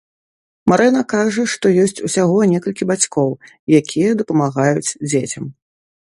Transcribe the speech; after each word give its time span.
Марына 0.71 1.01
кажа, 1.11 1.43
што 1.55 1.71
ёсць 1.83 1.99
усяго 2.07 2.39
некалькі 2.53 2.87
бацькоў, 2.91 3.29
якія 3.81 4.09
дапамагаюць 4.23 4.87
дзецям. 5.11 5.45